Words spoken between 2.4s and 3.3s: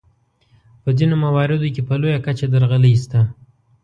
درغلۍ شته.